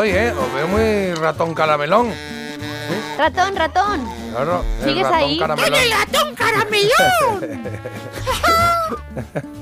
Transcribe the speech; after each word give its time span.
soy, 0.00 0.10
¿eh? 0.12 0.32
Os 0.32 0.54
veo 0.54 0.66
muy 0.66 1.12
ratón 1.14 1.52
caramelón. 1.52 2.10
Ratón, 3.18 3.54
ratón. 3.54 4.08
Claro. 4.30 4.64
el 4.78 4.84
¿Sigues 4.88 5.02
ratón 5.02 5.18
ahí? 5.18 5.38
caramelón. 5.38 5.72
¡Oye, 5.74 5.88
latón 5.88 6.34
caramelón! 6.34 7.62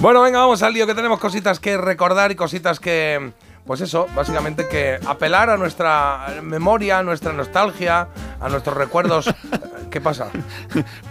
Bueno, 0.00 0.22
venga, 0.22 0.38
vamos 0.38 0.62
al 0.62 0.72
lío, 0.74 0.86
que 0.86 0.94
tenemos 0.94 1.18
cositas 1.18 1.58
que 1.58 1.76
recordar 1.76 2.30
y 2.30 2.36
cositas 2.36 2.78
que. 2.78 3.32
Pues 3.66 3.80
eso, 3.80 4.06
básicamente 4.14 4.68
que 4.68 4.96
apelar 5.04 5.50
a 5.50 5.56
nuestra 5.56 6.26
memoria, 6.40 7.00
a 7.00 7.02
nuestra 7.02 7.32
nostalgia, 7.32 8.06
a 8.40 8.48
nuestros 8.48 8.76
recuerdos. 8.76 9.28
¿Qué 9.90 10.00
pasa? 10.02 10.28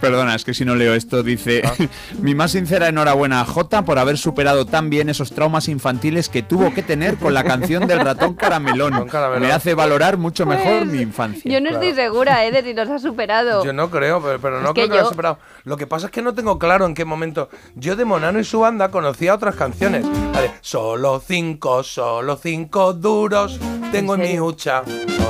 Perdona, 0.00 0.36
es 0.36 0.44
que 0.44 0.54
si 0.54 0.64
no 0.64 0.74
leo 0.76 0.94
esto, 0.94 1.22
dice: 1.22 1.62
Ah. 1.64 1.72
Mi 2.20 2.34
más 2.34 2.52
sincera 2.52 2.88
enhorabuena 2.88 3.40
a 3.40 3.44
Jota 3.44 3.84
por 3.84 3.98
haber 3.98 4.18
superado 4.18 4.66
tan 4.66 4.88
bien 4.88 5.08
esos 5.08 5.32
traumas 5.32 5.68
infantiles 5.68 6.28
que 6.28 6.42
tuvo 6.42 6.72
que 6.72 6.82
tener 6.82 7.16
con 7.16 7.34
la 7.34 7.42
canción 7.44 7.86
del 7.88 8.00
ratón 8.00 8.34
caramelón. 8.34 9.08
Caramelón. 9.08 9.42
Me 9.42 9.52
hace 9.52 9.74
valorar 9.74 10.16
mucho 10.16 10.46
mejor 10.46 10.78
Pues, 10.84 10.86
mi 10.92 11.00
infancia. 11.00 11.50
Yo 11.50 11.60
no 11.60 11.70
estoy 11.70 11.92
segura, 11.94 12.44
¿eh? 12.44 12.52
De 12.52 12.62
si 12.62 12.72
los 12.72 12.88
ha 12.88 12.98
superado. 13.00 13.64
Yo 13.64 13.72
no 13.72 13.90
creo, 13.90 14.22
pero, 14.22 14.40
pero 14.40 14.60
no 14.60 14.68
Es 14.68 14.74
que 14.74 14.82
creo 14.82 14.84
que 14.84 14.88
lo 14.90 14.94
yo- 14.94 15.00
haya 15.00 15.08
superado. 15.10 15.38
Lo 15.64 15.76
que 15.76 15.86
pasa 15.88 16.06
es 16.06 16.12
que 16.12 16.22
no 16.22 16.34
tengo 16.34 16.58
claro 16.58 16.86
en 16.86 16.94
qué 16.94 17.04
momento. 17.04 17.48
Yo 17.74 17.96
de 17.96 18.04
Monano 18.04 18.38
y 18.38 18.44
su 18.44 18.60
banda 18.60 18.90
conocía 18.90 19.34
otras 19.34 19.56
canciones. 19.56 20.06
La 20.32 20.42
de 20.42 20.50
solo 20.60 21.20
cinco, 21.26 21.82
solo 21.82 22.36
cinco 22.40 22.92
duros 22.92 23.58
tengo 23.90 24.14
en, 24.14 24.22
¿En 24.22 24.32
mi 24.32 24.40
hucha. 24.40 24.82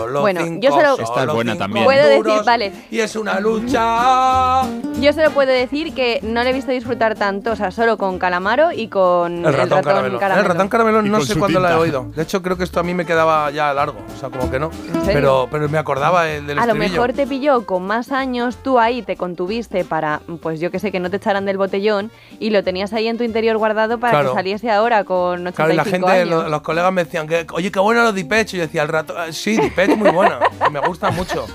Solo 0.09 0.21
Bueno, 0.23 0.41
cinco, 0.45 0.61
yo 0.63 0.71
solo- 0.71 0.99
Esta 0.99 1.25
es 1.25 1.33
buena 1.33 1.53
cinco 1.53 1.65
también. 1.65 1.85
Puedo 1.85 2.07
decir, 2.09 2.45
vale. 2.45 2.73
Y 2.91 3.01
es 3.01 3.15
una 3.17 3.39
lucha. 3.41 4.63
Yo 5.01 5.13
solo 5.13 5.31
puedo 5.31 5.53
decir 5.53 5.95
que 5.95 6.19
no 6.23 6.43
le 6.43 6.51
he 6.51 6.53
visto 6.53 6.73
disfrutar 6.73 7.15
tanto, 7.15 7.53
o 7.53 7.57
sea, 7.57 7.71
solo 7.71 7.97
con 7.99 8.19
Calamaro 8.19 8.73
y 8.73 8.89
con 8.89 9.47
El 9.47 9.53
ratón, 9.55 9.83
caramelo. 9.83 10.19
caramelo. 10.19 10.43
El 10.45 10.53
ratón 10.53 10.69
caramelo 10.69 11.03
no 11.03 11.21
sé 11.21 11.37
cuándo 11.37 11.61
la 11.61 11.73
he 11.73 11.75
oído. 11.77 12.07
De 12.17 12.23
hecho, 12.23 12.43
creo 12.43 12.57
que 12.57 12.65
esto 12.65 12.81
a 12.81 12.83
mí 12.83 12.95
me 12.95 13.07
quedaba 13.07 13.49
ya 13.53 13.73
largo. 13.73 13.99
O 14.13 14.19
sea, 14.19 14.29
como 14.29 14.51
que 14.51 14.59
no. 14.59 14.71
Pero, 15.07 15.47
pero 15.53 15.69
me 15.69 15.79
acordaba 15.79 16.29
el 16.29 16.47
del 16.49 16.59
A 16.59 16.67
lo 16.67 16.75
mejor 16.75 17.13
te 17.13 17.27
pilló 17.29 17.65
con 17.65 17.87
más 17.87 18.11
años, 18.11 18.57
tú 18.57 18.81
ahí 18.81 19.03
te 19.03 19.17
contuviste 19.17 19.85
para, 19.85 20.21
pues 20.43 20.59
yo 20.59 20.73
que 20.73 20.81
sé, 20.81 20.91
que 20.91 20.99
no 20.99 21.11
te 21.11 21.19
echaran 21.19 21.45
del 21.45 21.59
botellón 21.59 22.11
y 22.41 22.51
lo 22.51 22.65
tenías 22.65 22.93
ahí 22.93 23.07
en 23.07 23.19
tu 23.19 23.25
interior 23.25 23.57
guardado 23.57 23.99
para 23.99 24.11
Claro. 24.15 24.31
que 24.31 24.35
saliese 24.35 24.71
ahora 24.71 25.05
con 25.05 25.47
85 25.47 25.55
Claro, 25.57 25.73
y 25.73 25.77
la 25.77 25.85
gente, 25.85 26.11
años. 26.11 26.51
los 26.51 26.61
colegas 26.63 26.93
me 26.93 27.05
decían 27.05 27.29
que, 27.29 27.47
oye, 27.53 27.71
qué 27.71 27.79
bueno 27.79 28.03
los 28.03 28.15
Dipech. 28.17 28.53
Y 28.55 28.57
yo 28.57 28.63
decía, 28.65 28.83
el 28.83 28.89
ratón. 28.89 29.17
ah, 29.19 29.27
Sí, 29.31 29.57
Dipech 29.57 29.97
muy 29.99 30.11
buena. 30.11 30.41
que 30.63 30.71
me 30.71 30.81
gusta 30.81 31.11
mucho. 31.11 31.47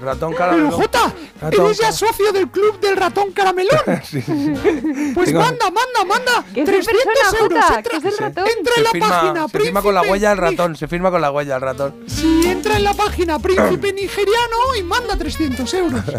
Ratón 0.00 0.32
caramelo. 0.34 0.68
Pero 0.70 0.78
Jota, 0.78 1.12
¿eres 1.52 1.78
ya 1.78 1.92
socio 1.92 2.32
del 2.32 2.48
club 2.48 2.80
del 2.80 2.96
ratón 2.96 3.32
caramelón? 3.32 3.78
Sí, 4.04 4.22
sí, 4.22 4.32
sí. 4.56 5.12
Pues 5.14 5.28
Tengo- 5.28 5.40
manda, 5.42 5.70
manda, 5.70 6.04
manda. 6.06 6.44
¿Qué 6.54 6.60
es 6.62 6.66
de 6.66 6.72
300 6.72 7.04
persona, 7.04 7.38
euros. 7.40 7.64
Jota? 7.64 7.76
Entra, 7.78 7.90
¿Qué 7.90 7.96
es 7.98 8.04
el 8.04 8.18
ratón? 8.18 8.46
entra 8.58 8.72
Se 8.74 8.80
en 8.80 8.84
la 8.84 8.90
firma, 8.90 9.08
página 9.08 9.48
se 9.48 9.58
firma 9.58 9.82
con 9.82 9.94
la 9.94 10.00
Príncipe 10.00 10.12
huella 10.12 10.28
del 10.30 10.38
Nig- 10.38 10.50
ratón. 10.50 10.76
Se 10.76 10.88
firma 10.88 11.10
con 11.10 11.20
la 11.20 11.30
huella 11.30 11.52
del 11.54 11.62
ratón. 11.62 11.94
Sí, 12.06 12.40
entra 12.46 12.76
en 12.76 12.84
la 12.84 12.94
página 12.94 13.38
Príncipe 13.38 13.92
Nigeriano 13.92 14.56
y 14.78 14.82
manda 14.82 15.16
300 15.16 15.74
euros. 15.74 16.00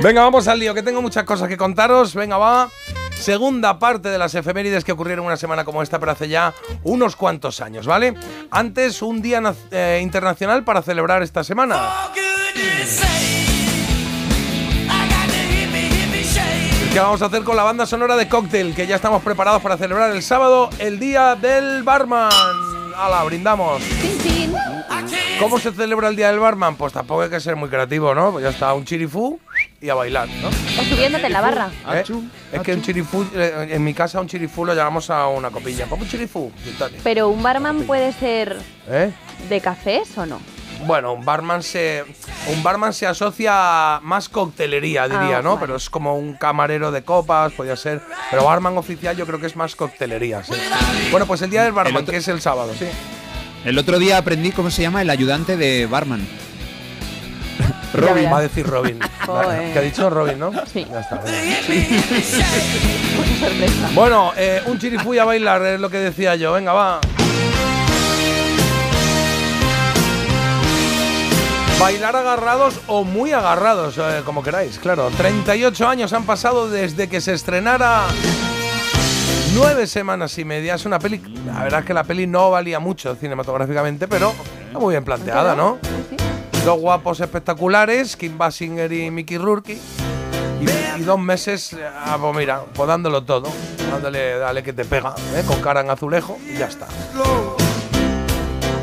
Venga, 0.00 0.22
vamos 0.22 0.46
al 0.46 0.60
lío, 0.60 0.74
que 0.74 0.82
tengo 0.84 1.02
muchas 1.02 1.24
cosas 1.24 1.48
que 1.48 1.56
contaros. 1.56 2.14
Venga, 2.14 2.38
va. 2.38 2.68
Segunda 3.18 3.80
parte 3.80 4.08
de 4.08 4.16
las 4.16 4.32
efemérides 4.32 4.84
que 4.84 4.92
ocurrieron 4.92 5.26
una 5.26 5.36
semana 5.36 5.64
como 5.64 5.82
esta, 5.82 5.98
pero 5.98 6.12
hace 6.12 6.28
ya 6.28 6.54
unos 6.84 7.16
cuantos 7.16 7.60
años, 7.60 7.84
¿vale? 7.84 8.14
Antes, 8.52 9.02
un 9.02 9.20
día 9.20 9.42
eh, 9.72 9.98
internacional 10.00 10.62
para 10.62 10.82
celebrar 10.82 11.24
esta 11.24 11.42
semana. 11.42 11.90
¿Qué 16.92 17.00
vamos 17.00 17.20
a 17.20 17.26
hacer 17.26 17.42
con 17.42 17.56
la 17.56 17.64
banda 17.64 17.84
sonora 17.84 18.16
de 18.16 18.28
Cocktail? 18.28 18.76
Que 18.76 18.86
ya 18.86 18.96
estamos 18.96 19.20
preparados 19.22 19.60
para 19.62 19.76
celebrar 19.76 20.12
el 20.12 20.22
sábado, 20.22 20.70
el 20.78 21.00
día 21.00 21.34
del 21.34 21.82
barman. 21.82 22.30
¡Hala, 22.96 23.24
brindamos! 23.24 23.82
¿Cómo 25.40 25.58
se 25.58 25.72
celebra 25.72 26.08
el 26.08 26.16
día 26.16 26.30
del 26.30 26.38
barman? 26.38 26.76
Pues 26.76 26.92
tampoco 26.92 27.22
hay 27.22 27.30
que 27.30 27.40
ser 27.40 27.56
muy 27.56 27.68
creativo, 27.68 28.14
¿no? 28.14 28.30
Pues 28.30 28.44
ya 28.44 28.50
está, 28.50 28.72
un 28.74 28.84
chirifú 28.84 29.40
y 29.80 29.88
a 29.90 29.94
bailar, 29.94 30.28
¿no? 30.28 30.48
O 30.48 30.84
subiéndote 30.84 31.26
en 31.26 31.32
la 31.32 31.40
barra. 31.40 31.70
¿Eh? 31.94 32.02
Es 32.52 32.60
que 32.62 32.74
un 32.74 32.82
chirifú, 32.82 33.24
eh, 33.34 33.68
en 33.70 33.84
mi 33.84 33.94
casa 33.94 34.20
un 34.20 34.26
chirifú 34.26 34.64
lo 34.64 34.74
llamamos 34.74 35.08
a 35.10 35.28
una 35.28 35.50
copilla. 35.50 35.86
¿Cómo 35.86 36.02
un 36.02 36.08
chirifú? 36.08 36.50
Pero 37.04 37.28
un 37.28 37.42
barman 37.42 37.82
puede 37.82 38.12
ser 38.12 38.56
¿Eh? 38.88 39.12
de 39.48 39.60
cafés 39.60 40.16
o 40.18 40.26
no? 40.26 40.40
Bueno, 40.86 41.12
un 41.12 41.24
barman 41.24 41.62
se 41.62 42.04
un 42.54 42.62
barman 42.62 42.92
se 42.92 43.06
asocia 43.06 43.96
a 43.96 44.00
más 44.00 44.28
coctelería, 44.28 45.08
diría, 45.08 45.38
Ah, 45.38 45.42
¿no? 45.42 45.54
vale. 45.54 45.60
Pero 45.66 45.76
es 45.76 45.90
como 45.90 46.16
un 46.16 46.34
camarero 46.34 46.90
de 46.92 47.02
copas, 47.02 47.52
podría 47.52 47.76
ser. 47.76 48.00
Pero 48.30 48.44
barman 48.44 48.76
oficial 48.78 49.16
yo 49.16 49.26
creo 49.26 49.40
que 49.40 49.46
es 49.46 49.56
más 49.56 49.74
coctelería, 49.76 50.42
sí. 50.44 50.52
Bueno, 51.10 51.26
pues 51.26 51.42
el 51.42 51.50
día 51.50 51.62
del 51.64 51.72
barman, 51.72 51.94
El 51.96 52.02
otro- 52.02 52.12
que 52.12 52.18
es 52.18 52.28
el 52.28 52.40
sábado, 52.40 52.72
sí. 52.78 52.86
El 53.64 53.76
otro 53.76 53.98
día 53.98 54.18
aprendí 54.18 54.52
cómo 54.52 54.70
se 54.70 54.82
llama 54.82 55.02
el 55.02 55.10
ayudante 55.10 55.56
de 55.56 55.86
barman. 55.86 56.24
Robin. 57.92 58.32
Va 58.32 58.38
a 58.38 58.42
decir 58.42 58.66
Robin. 58.66 58.98
Que 59.72 59.78
ha 59.78 59.82
dicho 59.82 60.08
Robin, 60.08 60.38
¿no? 60.38 60.52
Sí. 60.66 60.86
Ya 60.90 61.00
está. 61.00 61.20
Sorpresa. 61.20 62.44
Bueno, 63.94 64.32
eh, 64.36 64.62
un 64.66 64.78
chirifú 64.78 65.14
y 65.14 65.18
a 65.18 65.24
bailar 65.24 65.62
es 65.64 65.80
lo 65.80 65.90
que 65.90 65.98
decía 65.98 66.34
yo. 66.36 66.52
Venga, 66.52 66.72
va. 66.72 67.00
Bailar 71.78 72.16
agarrados 72.16 72.80
o 72.88 73.04
muy 73.04 73.32
agarrados, 73.32 73.96
eh, 73.98 74.22
como 74.24 74.42
queráis, 74.42 74.78
claro. 74.78 75.10
38 75.16 75.86
años 75.86 76.12
han 76.12 76.24
pasado 76.24 76.68
desde 76.68 77.08
que 77.08 77.20
se 77.20 77.34
estrenara. 77.34 78.06
Nueve 79.54 79.86
semanas 79.86 80.36
y 80.38 80.44
media. 80.44 80.74
Es 80.74 80.86
una 80.86 80.98
peli. 80.98 81.20
La 81.46 81.62
verdad 81.62 81.80
es 81.80 81.86
que 81.86 81.94
la 81.94 82.04
peli 82.04 82.26
no 82.26 82.50
valía 82.50 82.80
mucho 82.80 83.14
cinematográficamente, 83.14 84.08
pero 84.08 84.34
está 84.66 84.78
muy 84.78 84.92
bien 84.94 85.04
planteada, 85.04 85.54
¿no? 85.54 85.78
Sí. 86.10 86.16
Dos 86.64 86.78
guapos 86.80 87.20
espectaculares, 87.20 88.16
Kim 88.16 88.36
Basinger 88.36 88.92
y 88.92 89.10
Mickey 89.10 89.38
Rourke. 89.38 89.78
Y, 90.60 91.00
y 91.00 91.02
dos 91.02 91.18
meses, 91.18 91.74
ah, 91.96 92.18
pues 92.20 92.36
mira, 92.36 92.62
pues 92.74 92.88
dándolo 92.88 93.22
todo. 93.24 93.48
Dándole, 93.90 94.38
dale 94.38 94.62
que 94.62 94.72
te 94.72 94.84
pega, 94.84 95.14
¿eh? 95.34 95.42
con 95.46 95.60
cara 95.62 95.80
en 95.80 95.88
azulejo 95.90 96.36
y 96.46 96.58
ya 96.58 96.66
está. 96.66 96.86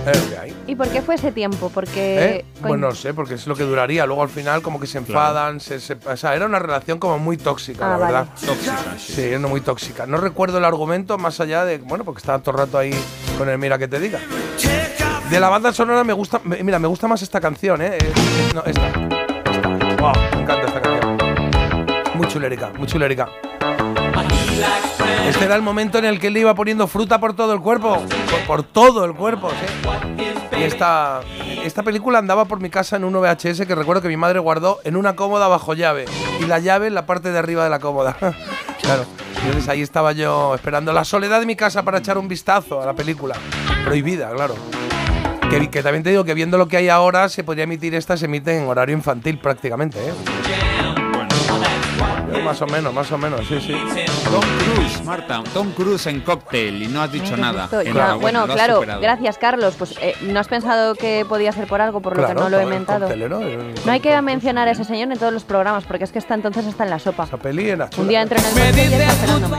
Es 0.08 0.24
lo 0.24 0.30
que 0.30 0.38
hay. 0.38 0.56
¿Y 0.68 0.76
por 0.76 0.88
qué 0.90 1.02
fue 1.02 1.16
ese 1.16 1.32
tiempo? 1.32 1.70
Porque. 1.74 2.26
¿Eh? 2.38 2.46
Pues 2.62 2.80
no 2.80 2.92
sé, 2.94 3.14
porque 3.14 3.36
es 3.36 3.46
lo 3.46 3.56
que 3.56 3.64
duraría. 3.64 4.06
Luego 4.08 4.24
al 4.24 4.30
final 4.30 4.62
como 4.64 4.80
que 4.80 4.88
se 4.88 4.98
enfadan, 5.00 5.60
se, 5.60 5.80
se- 5.80 5.98
o 6.08 6.18
sea, 6.18 6.36
era 6.36 6.46
una 6.46 6.60
relación 6.60 6.98
como 6.98 7.20
muy 7.20 7.38
tóxica, 7.38 7.86
Ah, 7.86 7.90
la 7.92 7.98
vale. 7.98 8.14
verdad. 8.14 8.28
Tóxica, 8.46 8.96
sí. 8.98 9.22
era 9.22 9.40
muy 9.40 9.62
tóxica. 9.62 10.06
No 10.08 10.18
recuerdo 10.18 10.58
el 10.60 10.66
argumento 10.66 11.18
más 11.20 11.40
allá 11.40 11.66
de, 11.66 11.78
bueno, 11.80 12.04
porque 12.04 12.20
estaba 12.20 12.40
todo 12.40 12.52
el 12.52 12.58
rato 12.60 12.78
ahí 12.80 12.92
con 13.38 13.50
el 13.50 13.58
mira 13.60 13.78
que 13.78 13.88
te 13.88 14.00
diga. 14.00 14.20
De 15.30 15.40
la 15.40 15.50
banda 15.50 15.74
sonora 15.74 16.04
me 16.04 16.14
gusta, 16.14 16.40
me- 16.44 16.64
mira, 16.64 16.80
me 16.80 16.88
gusta 16.88 17.08
más 17.08 17.22
esta 17.22 17.42
canción, 17.42 17.82
¿eh? 17.82 17.98
Eh, 18.00 18.14
No, 18.54 18.64
esta. 18.66 18.88
Esta. 18.88 19.70
Wow, 20.00 20.14
me 20.36 20.42
encanta 20.42 20.68
esta 20.68 20.82
canción. 20.82 21.18
Muy 22.16 22.28
chulérica, 22.28 22.72
muy 22.78 22.88
chulérica. 22.88 23.28
Este 25.28 25.46
era 25.46 25.56
el 25.56 25.62
momento 25.62 25.98
en 25.98 26.06
el 26.06 26.20
que 26.20 26.28
él 26.28 26.38
iba 26.38 26.54
poniendo 26.54 26.88
fruta 26.88 27.20
por 27.20 27.36
todo 27.36 27.54
el 27.54 27.60
cuerpo. 27.60 27.98
Por, 28.30 28.40
por 28.48 28.64
todo 28.64 29.04
el 29.06 29.14
cuerpo, 29.14 29.50
¿sí? 29.50 30.58
Y 30.58 30.64
esta, 30.64 31.20
esta 31.64 31.84
película 31.84 32.20
andaba 32.20 32.46
por 32.46 32.62
mi 32.62 32.70
casa 32.70 32.96
en 32.96 33.04
un 33.04 33.14
VHS 33.14 33.66
que 33.66 33.76
recuerdo 33.76 34.02
que 34.02 34.08
mi 34.08 34.18
madre 34.18 34.40
guardó 34.40 34.80
en 34.84 34.96
una 34.96 35.16
cómoda 35.16 35.48
bajo 35.48 35.74
llave. 35.74 36.06
Y 36.40 36.46
la 36.46 36.60
llave 36.60 36.88
en 36.88 36.94
la 36.94 37.06
parte 37.06 37.32
de 37.32 37.40
arriba 37.40 37.64
de 37.64 37.70
la 37.72 37.80
cómoda. 37.80 38.16
claro. 38.82 39.06
Entonces 39.44 39.68
ahí 39.70 39.82
estaba 39.82 40.12
yo 40.14 40.56
esperando 40.56 40.94
la 40.94 41.04
soledad 41.04 41.40
de 41.40 41.46
mi 41.46 41.56
casa 41.56 41.84
para 41.84 41.98
echar 41.98 42.18
un 42.18 42.28
vistazo 42.28 42.82
a 42.82 42.86
la 42.86 42.94
película. 42.94 43.36
Prohibida, 43.84 44.30
claro. 44.32 44.56
Que, 45.50 45.70
que 45.70 45.84
también 45.84 46.04
te 46.04 46.10
digo 46.10 46.24
que 46.26 46.34
viendo 46.34 46.58
lo 46.58 46.68
que 46.68 46.78
hay 46.78 46.90
ahora, 46.90 47.30
se 47.30 47.44
podría 47.44 47.64
emitir 47.66 47.96
esta, 47.96 48.18
se 48.18 48.26
emite 48.26 48.58
en 48.58 48.68
horario 48.68 48.96
infantil 48.96 49.38
prácticamente, 49.40 50.00
¿eh? 50.00 50.14
Eh, 52.34 52.42
Más 52.44 52.62
o 52.62 52.68
menos, 52.68 52.94
más 52.94 53.10
o 53.12 53.18
menos, 53.18 53.42
sí, 53.48 53.60
sí. 53.62 53.74
Tom 54.30 54.42
Cruise, 54.74 55.04
Marta. 55.06 55.44
Tom 55.54 55.72
Cruise 55.72 56.08
en 56.08 56.22
cóctel 56.22 56.82
y 56.84 56.88
no 56.88 57.02
has 57.02 57.12
dicho 57.12 57.38
nada. 57.38 57.70
bueno, 58.20 58.46
claro, 58.48 58.76
superado. 58.76 59.02
gracias 59.02 59.38
Carlos. 59.38 59.76
Pues 59.78 59.96
eh, 60.02 60.16
no 60.22 60.40
has 60.40 60.48
pensado 60.48 60.96
que 60.96 61.26
podía 61.30 61.52
ser 61.52 61.68
por 61.68 61.80
algo, 61.80 62.02
por 62.02 62.18
lo 62.18 62.24
Claro, 62.24 62.36
que 62.36 62.44
no 62.44 62.50
lo 62.50 62.60
he 62.60 62.64
inventado. 62.64 63.02
coctelero, 63.02 63.42
eh, 63.42 63.74
No 63.86 63.92
hay 63.92 64.00
que 64.02 64.20
mencionar 64.22 64.68
a 64.68 64.72
ese 64.72 64.84
señor 64.84 65.12
en 65.12 65.18
todos 65.20 65.32
los 65.32 65.44
programas, 65.44 65.86
porque 65.86 66.04
es 66.04 66.12
que 66.12 66.20
está 66.20 66.34
entonces 66.34 66.66
está 66.66 66.84
en 66.84 66.90
la 66.90 67.00
sopa. 67.00 67.24
Esa 67.26 67.38
peli 67.38 67.70
era 67.70 67.90
chula. 67.90 68.02
Un 68.04 68.10
día 68.10 68.22
entro 68.22 68.38
en 68.40 68.46
el 68.46 68.78
y 68.78 68.82
está 68.94 69.14
esperándome. 69.14 69.58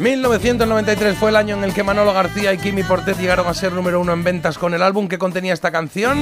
1993 0.00 1.14
fue 1.18 1.28
el 1.28 1.36
año 1.36 1.56
en 1.56 1.64
el 1.64 1.74
que 1.74 1.82
Manolo 1.82 2.14
García 2.14 2.54
y 2.54 2.58
Kimi 2.58 2.82
Portet 2.82 3.18
llegaron 3.18 3.46
a 3.46 3.52
ser 3.52 3.74
número 3.74 4.00
uno 4.00 4.14
en 4.14 4.24
ventas 4.24 4.56
con 4.56 4.72
el 4.72 4.82
álbum 4.82 5.08
que 5.08 5.18
contenía 5.18 5.52
esta 5.52 5.70
canción. 5.70 6.18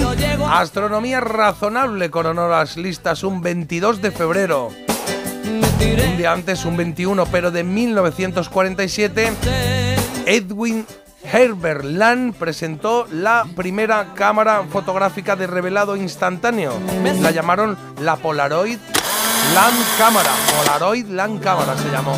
Astronomía 0.50 1.20
razonable 1.20 2.10
coronó 2.10 2.48
las 2.48 2.76
listas 2.76 3.22
un 3.22 3.40
22 3.40 4.02
de 4.02 4.10
febrero. 4.10 4.70
Un 5.44 6.16
día 6.16 6.32
antes, 6.32 6.64
un 6.64 6.76
21, 6.76 7.24
pero 7.26 7.52
de 7.52 7.62
1947, 7.62 9.32
Edwin 10.26 10.84
Herbert 11.22 11.84
Land 11.84 12.34
presentó 12.34 13.06
la 13.12 13.44
primera 13.54 14.08
cámara 14.14 14.64
fotográfica 14.68 15.36
de 15.36 15.46
revelado 15.46 15.94
instantáneo. 15.94 16.72
La 17.20 17.30
llamaron 17.30 17.78
la 18.00 18.16
Polaroid 18.16 18.78
Land 19.54 19.98
Cámara. 19.98 20.32
Polaroid 20.58 21.06
Land 21.06 21.40
Cámara 21.40 21.76
se 21.76 21.88
llamó. 21.90 22.16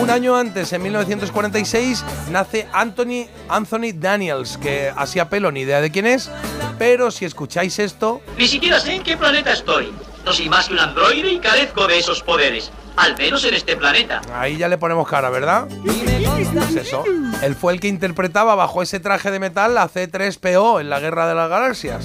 Un 0.00 0.10
año 0.10 0.36
antes, 0.36 0.72
en 0.72 0.82
1946, 0.82 2.04
nace 2.30 2.68
Anthony, 2.72 3.26
Anthony 3.48 3.92
Daniels, 3.94 4.58
que 4.58 4.92
hacía 4.94 5.28
pelo 5.28 5.50
ni 5.50 5.60
idea 5.60 5.80
de 5.80 5.90
quién 5.90 6.06
es, 6.06 6.30
pero 6.78 7.10
si 7.10 7.24
escucháis 7.24 7.78
esto, 7.78 8.20
Ni 8.36 8.46
siquiera 8.46 8.78
sé 8.78 8.94
en 8.94 9.02
qué 9.02 9.16
planeta 9.16 9.52
estoy. 9.52 9.92
No 10.24 10.32
soy 10.32 10.48
más 10.48 10.68
que 10.68 10.74
un 10.74 10.80
androide 10.80 11.30
y 11.32 11.38
carezco 11.38 11.86
de 11.86 11.98
esos 11.98 12.22
poderes. 12.22 12.70
Al 12.96 13.16
menos 13.16 13.44
en 13.44 13.54
este 13.54 13.76
planeta. 13.76 14.20
ahí 14.34 14.56
ya 14.56 14.68
le 14.68 14.76
ponemos 14.76 15.08
cara, 15.08 15.30
¿verdad? 15.30 15.68
Pues 15.84 16.76
eso. 16.76 17.04
Él 17.42 17.54
fue 17.54 17.72
el 17.72 17.80
que 17.80 17.88
interpretaba 17.88 18.56
bajo 18.56 18.82
ese 18.82 18.98
traje 19.00 19.30
de 19.30 19.38
metal 19.38 19.78
a 19.78 19.88
C3PO 19.88 20.80
en 20.80 20.90
la 20.90 20.98
Guerra 21.00 21.28
de 21.28 21.34
las 21.34 21.48
Galaxias. 21.48 22.04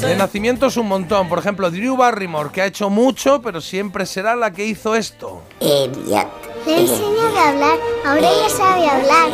De 0.00 0.16
nacimientos 0.16 0.76
un 0.76 0.88
montón. 0.88 1.28
Por 1.28 1.38
ejemplo, 1.38 1.70
Drew 1.70 1.96
Barrymore, 1.96 2.50
que 2.52 2.62
ha 2.62 2.66
hecho 2.66 2.88
mucho, 2.90 3.42
pero 3.42 3.60
siempre 3.60 4.06
será 4.06 4.36
la 4.36 4.50
que 4.52 4.64
hizo 4.64 4.94
esto. 4.94 5.42
Le 5.60 6.80
enseño 6.80 7.26
a 7.36 7.48
hablar, 7.48 7.78
ahora 8.06 8.20
ya 8.42 8.48
sabe 8.48 8.86
hablar. 8.88 9.28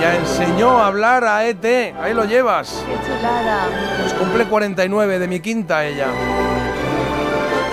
Ya 0.00 0.16
enseñó 0.16 0.78
a 0.78 0.86
hablar 0.86 1.24
a 1.24 1.46
ET. 1.46 1.64
Ahí 2.00 2.14
lo 2.14 2.24
llevas. 2.24 2.84
¡Qué 2.86 3.06
chulada! 3.06 3.66
Pues 4.00 4.12
cumple 4.14 4.46
49 4.46 5.18
de 5.18 5.28
mi 5.28 5.40
quinta 5.40 5.84
ella. 5.86 6.08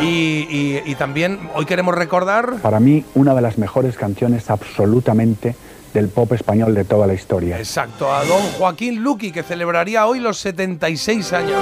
Y, 0.02 0.06
y- 0.06 0.82
y 0.86 0.96
también 0.96 1.40
hoy 1.56 1.66
queremos 1.66 1.96
recordar 1.96 2.58
Para 2.62 2.80
mí, 2.80 3.04
una 3.16 3.34
de 3.34 3.42
las 3.42 3.58
mejores 3.58 3.96
canciones 3.98 4.48
absolutamente 4.52 5.56
del 5.98 6.10
pop 6.10 6.32
español 6.34 6.76
de 6.76 6.86
toda 6.86 7.08
la 7.08 7.14
historia. 7.16 7.58
Exacto, 7.58 8.14
a 8.14 8.24
don 8.24 8.42
Joaquín 8.60 9.02
Luqui, 9.02 9.32
que 9.32 9.42
celebraría 9.42 10.06
hoy 10.06 10.20
los 10.20 10.38
76 10.38 11.34
años. 11.34 11.60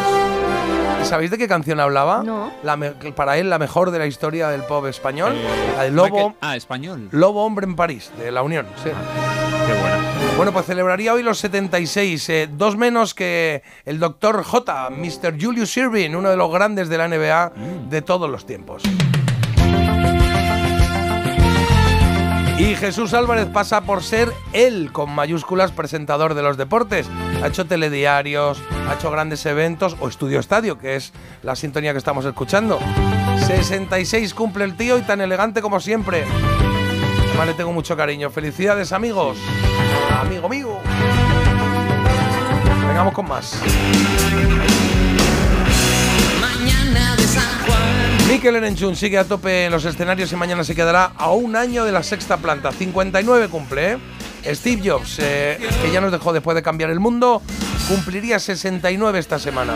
¿Sabéis 1.03 1.31
de 1.31 1.37
qué 1.37 1.47
canción 1.47 1.79
hablaba? 1.79 2.21
No. 2.23 2.51
La 2.63 2.77
para 3.15 3.37
él, 3.37 3.49
la 3.49 3.59
mejor 3.59 3.91
de 3.91 3.99
la 3.99 4.07
historia 4.07 4.49
del 4.49 4.63
pop 4.63 4.85
español. 4.87 5.35
la 5.77 5.83
de 5.83 5.91
Lobo, 5.91 6.09
Michael- 6.09 6.33
Ah, 6.41 6.55
español. 6.57 7.07
Lobo 7.11 7.45
Hombre 7.45 7.65
en 7.65 7.75
París, 7.77 8.11
de 8.19 8.31
la 8.31 8.41
Unión. 8.43 8.65
sí. 8.83 8.89
Qué 8.89 9.73
bueno. 9.81 9.95
Bueno, 10.35 10.51
pues 10.51 10.65
celebraría 10.65 11.13
hoy 11.13 11.23
los 11.23 11.37
76, 11.39 12.27
eh, 12.29 12.49
dos 12.51 12.75
menos 12.75 13.13
que 13.13 13.63
el 13.85 13.99
doctor 13.99 14.43
J, 14.43 14.89
Mr. 14.89 15.41
Julius 15.41 15.77
Irving, 15.77 16.11
uno 16.13 16.29
de 16.29 16.35
los 16.35 16.51
grandes 16.51 16.89
de 16.89 16.97
la 16.97 17.07
NBA 17.07 17.53
de 17.89 18.01
todos 18.01 18.29
los 18.29 18.45
tiempos. 18.45 18.83
Y 22.65 22.73
Jesús 22.73 23.13
Álvarez 23.13 23.45
pasa 23.45 23.81
por 23.81 24.01
ser 24.01 24.33
él, 24.51 24.91
con 24.91 25.11
mayúsculas, 25.11 25.71
presentador 25.71 26.33
de 26.33 26.41
los 26.41 26.57
deportes. 26.57 27.07
Ha 27.43 27.47
hecho 27.47 27.67
telediarios, 27.67 28.59
ha 28.89 28.95
hecho 28.95 29.11
grandes 29.11 29.45
eventos 29.45 29.95
o 29.99 30.07
Estudio 30.07 30.39
Estadio, 30.39 30.79
que 30.79 30.95
es 30.95 31.13
la 31.43 31.55
sintonía 31.55 31.91
que 31.91 31.99
estamos 31.99 32.25
escuchando. 32.25 32.79
66 33.45 34.33
cumple 34.33 34.63
el 34.63 34.75
tío 34.75 34.97
y 34.97 35.03
tan 35.03 35.21
elegante 35.21 35.61
como 35.61 35.79
siempre. 35.79 36.23
Además 37.29 37.47
le 37.47 37.53
tengo 37.53 37.71
mucho 37.71 37.95
cariño. 37.95 38.31
Felicidades, 38.31 38.91
amigos. 38.93 39.37
Amigo 40.19 40.49
mío. 40.49 40.79
Vengamos 42.87 43.13
con 43.13 43.27
más. 43.27 43.61
Mikel 48.27 48.55
Erenchun 48.55 48.95
sigue 48.95 49.19
a 49.19 49.23
tope 49.23 49.65
en 49.65 49.71
los 49.71 49.85
escenarios 49.85 50.31
y 50.31 50.35
mañana 50.35 50.63
se 50.63 50.73
quedará 50.73 51.11
a 51.15 51.31
un 51.31 51.55
año 51.55 51.85
de 51.85 51.91
la 51.91 52.01
sexta 52.01 52.37
planta. 52.37 52.71
59 52.71 53.49
cumple, 53.49 53.93
¿eh? 53.93 53.97
Steve 54.55 54.81
Jobs, 54.83 55.19
eh, 55.19 55.59
que 55.81 55.91
ya 55.91 56.01
nos 56.01 56.11
dejó 56.11 56.33
después 56.33 56.55
de 56.55 56.63
cambiar 56.63 56.89
el 56.89 56.99
mundo, 56.99 57.41
cumpliría 57.87 58.39
69 58.39 59.19
esta 59.19 59.37
semana. 59.37 59.75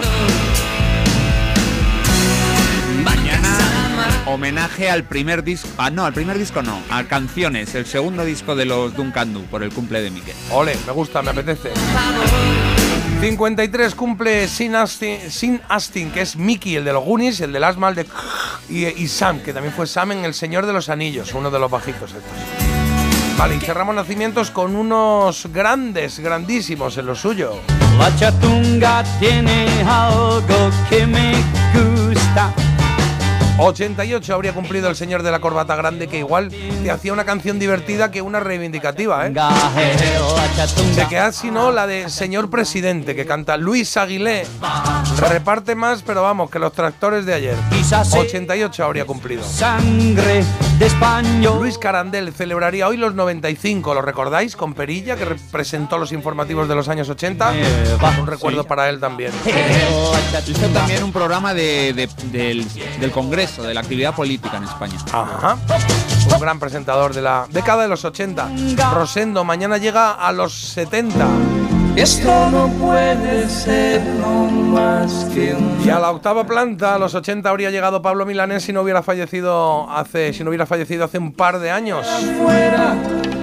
Homenaje 4.26 4.90
al 4.90 5.04
primer 5.04 5.44
disco. 5.44 5.68
Ah, 5.78 5.90
no, 5.90 6.06
al 6.06 6.14
primer 6.14 6.38
disco 6.38 6.62
no. 6.62 6.82
A 6.90 7.04
Canciones, 7.04 7.74
el 7.76 7.86
segundo 7.86 8.24
disco 8.26 8.56
de 8.56 8.66
los 8.66 8.96
Duncan 8.96 9.34
Du 9.34 9.44
por 9.44 9.64
el 9.64 9.72
cumple 9.72 10.02
de 10.02 10.12
Miquel. 10.12 10.36
Ole, 10.52 10.76
me 10.86 10.92
gusta, 10.92 11.22
me 11.22 11.32
apetece. 11.32 11.72
53 13.20 13.96
cumple 13.96 14.48
Sin 14.48 14.76
Astin, 14.76 15.30
Sin 15.30 15.62
Astin, 15.68 16.10
que 16.10 16.22
es 16.22 16.38
Mickey, 16.38 16.78
el 16.78 16.86
de 16.86 16.94
los 16.94 17.04
Goonies, 17.04 17.42
el 17.42 17.52
del 17.52 17.66
asma, 17.66 17.90
el 17.90 17.96
de... 17.96 18.06
Y, 18.70 18.86
y 18.86 19.08
Sam, 19.10 19.42
que 19.42 19.52
también 19.52 19.74
fue 19.74 19.88
Sam 19.88 20.14
en 20.14 20.26
El 20.26 20.34
Señor 20.34 20.66
de 20.66 20.72
los 20.72 20.88
Anillos, 20.88 21.34
uno 21.34 21.52
de 21.52 21.60
los 21.60 21.70
bajitos 21.70 22.14
estos. 22.14 22.70
Vale, 23.38 23.58
y 23.58 23.60
cerramos 23.60 23.94
nacimientos 23.94 24.52
con 24.52 24.76
unos 24.76 25.48
grandes, 25.52 26.20
grandísimos 26.20 26.98
en 26.98 27.08
lo 27.08 27.16
suyo. 27.16 27.60
La 27.98 28.16
chatunga 28.16 29.04
tiene 29.20 29.68
algo 29.86 30.70
que 30.90 31.06
me 31.06 31.34
gusta. 31.74 32.54
88 33.60 34.34
habría 34.34 34.54
cumplido 34.54 34.90
el 34.90 34.96
señor 34.96 35.22
de 35.22 35.32
la 35.32 35.40
corbata 35.40 35.76
grande, 35.76 36.08
que 36.08 36.20
igual 36.20 36.50
te 36.50 36.92
hacía 36.92 37.12
una 37.12 37.26
canción 37.26 37.60
divertida 37.60 38.10
que 38.10 38.22
una 38.22 38.40
reivindicativa, 38.40 39.28
¿eh? 39.28 39.34
Se 40.96 41.08
queda 41.08 41.32
si 41.32 41.52
no 41.52 41.72
la 41.72 41.86
de 41.86 42.10
Señor 42.10 42.50
Presidente, 42.50 43.16
que 43.16 43.26
canta 43.26 43.58
Luis 43.58 43.98
Aguilé. 43.98 44.46
Reparte 45.30 45.76
más, 45.76 46.02
pero 46.02 46.24
vamos, 46.24 46.50
que 46.50 46.60
los 46.60 46.74
tractores 46.74 47.26
de 47.26 47.34
ayer. 47.34 47.56
Quizás 47.70 48.10
sea 48.10 48.22
88 48.22 48.84
habría 48.84 49.06
cumplido. 49.06 49.44
Sangre 49.44 50.44
de 50.80 50.86
español. 50.86 51.60
Luis 51.60 51.78
Carandel 51.78 52.34
celebraría 52.34 52.88
hoy 52.88 52.96
los 52.98 53.14
95, 53.14 53.94
¿lo 53.94 54.02
recordáis? 54.02 54.56
Con 54.56 54.74
Perilla, 54.74 55.16
que 55.18 55.26
representó 55.26 55.98
los 55.98 56.12
informativos 56.14 56.68
de 56.70 56.76
los 56.76 56.88
años 56.88 57.10
80. 57.10 57.54
Un 58.20 58.28
recuerdo 58.28 58.64
para 58.64 58.90
él 58.90 59.00
también. 59.00 59.32
Hizo 60.48 60.68
también 60.70 61.04
un 61.04 61.12
programa 61.12 61.54
de, 61.54 61.94
de- 61.94 62.10
del, 62.32 62.66
del 63.00 63.12
Congreso, 63.12 63.62
de 63.64 63.74
la 63.74 63.82
actividad 63.82 64.16
política 64.16 64.58
en 64.58 64.64
España. 64.64 64.96
Ajá. 65.12 65.58
Un 66.34 66.40
gran 66.40 66.60
presentador 66.60 67.14
de 67.14 67.22
la 67.22 67.46
década 67.52 67.84
de 67.84 67.90
los 67.90 68.06
80. 68.06 68.50
Rosendo, 68.94 69.44
mañana 69.44 69.78
llega 69.78 70.12
a 70.14 70.32
los 70.32 70.54
70. 70.54 71.28
Esto 72.00 72.50
no 72.50 72.70
puede 72.70 73.50
ser 73.50 74.02
no 74.22 74.46
más 74.46 75.26
que 75.34 75.54
un 75.54 75.82
Y 75.86 75.90
a 75.90 76.00
la 76.00 76.12
octava 76.12 76.46
planta, 76.46 76.96
a 76.96 76.98
los 76.98 77.14
80 77.14 77.50
habría 77.50 77.72
llegado 77.72 78.02
Pablo 78.02 78.26
Milanés 78.26 78.64
si 78.64 78.72
no 78.72 78.84
hubiera 78.84 79.04
fallecido 79.04 79.90
hace, 79.90 80.32
si 80.32 80.46
no 80.46 80.50
hubiera 80.50 80.66
fallecido 80.66 81.04
hace 81.04 81.18
un 81.18 81.34
par 81.34 81.60
de 81.60 81.72
años. 81.72 82.08
fuera 82.42 82.96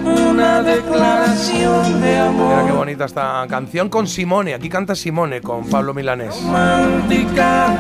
una 0.06 0.62
declaración 0.62 2.00
de 2.00 2.18
amor 2.18 2.48
Mira 2.48 2.66
qué 2.66 2.72
bonita 2.72 3.04
esta 3.04 3.44
canción 3.46 3.90
con 3.90 4.06
Simone. 4.06 4.54
Aquí 4.54 4.70
canta 4.70 4.94
Simone 4.94 5.42
con 5.42 5.68
Pablo 5.68 5.92
Milanés. 5.92 6.34
romántica 6.42 7.76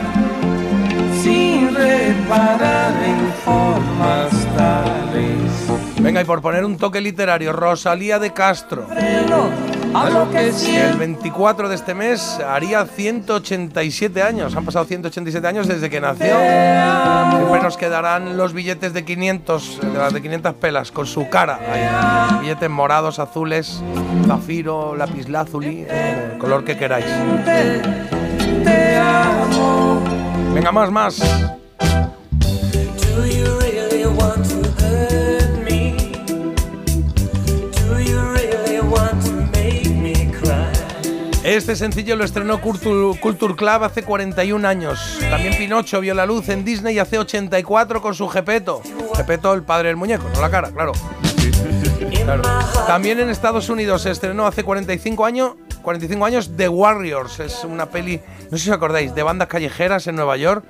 sin 1.22 1.74
reparar 1.74 2.92
en 3.02 3.32
formas 3.46 4.30
tales. 4.54 5.46
Venga, 6.00 6.20
y 6.20 6.24
por 6.26 6.42
poner 6.42 6.66
un 6.66 6.76
toque 6.76 7.00
literario, 7.00 7.54
Rosalía 7.54 8.18
de 8.18 8.34
Castro. 8.34 8.86
A 9.94 10.10
lo 10.10 10.30
que 10.30 10.46
El 10.46 10.52
siempre 10.52 11.06
24 11.06 11.68
de 11.68 11.74
este 11.74 11.94
mes 11.94 12.38
haría 12.40 12.84
187 12.86 14.22
años. 14.22 14.54
Han 14.56 14.64
pasado 14.64 14.84
187 14.84 15.46
años 15.46 15.66
desde 15.66 15.90
que 15.90 16.00
nació. 16.00 16.36
Siempre 17.30 17.62
nos 17.62 17.76
quedarán 17.76 18.36
los 18.36 18.52
billetes 18.52 18.92
de 18.92 19.04
500, 19.04 19.80
de 19.80 19.98
las 19.98 20.12
de 20.12 20.22
500 20.22 20.54
pelas, 20.54 20.90
con 20.92 21.06
su 21.06 21.28
cara. 21.28 21.58
ahí. 21.72 22.40
Billetes 22.40 22.70
morados, 22.70 23.18
azules, 23.18 23.82
zafiro, 24.26 24.94
lapislázuli, 24.96 25.86
eh, 25.88 26.32
el 26.32 26.38
color 26.38 26.64
que 26.64 26.76
queráis. 26.76 27.06
Venga, 30.54 30.72
más, 30.72 30.90
más. 30.90 31.18
Do 33.16 33.26
you 33.26 33.58
really 33.60 34.06
want 34.06 34.44
to 34.48 34.62
hurt 34.80 35.58
me? 35.62 35.96
Do 37.72 38.00
you 38.00 38.20
really 38.32 38.45
Este 41.46 41.76
sencillo 41.76 42.16
lo 42.16 42.24
estrenó 42.24 42.60
Culture, 42.60 43.54
Club 43.54 43.84
hace 43.84 44.02
41 44.02 44.66
años. 44.66 45.16
También 45.30 45.56
Pinocho 45.56 46.00
vio 46.00 46.12
la 46.12 46.26
luz 46.26 46.48
en 46.48 46.64
Disney 46.64 46.98
hace 46.98 47.20
84 47.20 48.02
con 48.02 48.16
su 48.16 48.26
Gepeto. 48.26 48.82
Gepeto, 49.14 49.54
el 49.54 49.62
padre 49.62 49.86
del 49.86 49.96
muñeco, 49.96 50.28
no 50.34 50.40
la 50.40 50.50
cara, 50.50 50.72
claro. 50.72 50.90
Claro. 52.24 52.42
También 52.88 53.20
en 53.20 53.30
Estados 53.30 53.68
Unidos 53.68 54.02
se 54.02 54.10
estrenó 54.10 54.44
hace 54.48 54.64
45 54.64 55.24
años, 55.24 55.52
45 55.82 56.24
años 56.24 56.50
The 56.56 56.68
Warriors. 56.68 57.38
Es 57.38 57.62
una 57.62 57.86
peli, 57.86 58.20
no 58.50 58.58
sé 58.58 58.64
si 58.64 58.70
os 58.70 58.76
acordáis, 58.76 59.14
de 59.14 59.22
bandas 59.22 59.46
callejeras 59.46 60.08
en 60.08 60.16
Nueva 60.16 60.36
York. 60.36 60.64